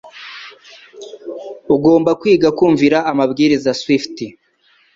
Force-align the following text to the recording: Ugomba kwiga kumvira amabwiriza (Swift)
Ugomba 1.75 2.11
kwiga 2.21 2.49
kumvira 2.57 2.97
amabwiriza 3.11 3.71
(Swift) 3.81 4.17